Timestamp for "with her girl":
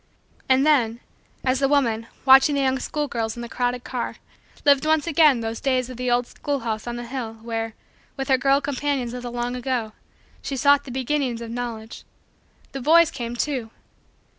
8.17-8.61